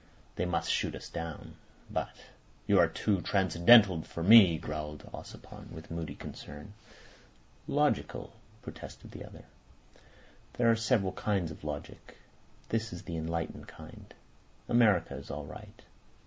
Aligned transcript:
They 0.35 0.45
may 0.47 0.63
shoot 0.63 0.95
us 0.95 1.09
down, 1.09 1.57
but—" 1.91 2.15
"You 2.65 2.79
are 2.79 2.87
too 2.87 3.21
transcendental 3.21 4.01
for 4.01 4.23
me," 4.23 4.57
growled 4.57 5.07
Ossipon, 5.13 5.69
with 5.71 5.91
moody 5.91 6.15
concern. 6.15 6.73
"Logical," 7.67 8.33
protested 8.63 9.11
the 9.11 9.23
other. 9.23 9.45
"There 10.53 10.71
are 10.71 10.75
several 10.75 11.11
kinds 11.11 11.51
of 11.51 11.63
logic. 11.63 12.17
This 12.69 12.91
is 12.91 13.03
the 13.03 13.15
enlightened 13.15 13.67
kind. 13.67 14.11
America 14.67 15.13
is 15.13 15.29
all 15.29 15.45
right. 15.45 15.83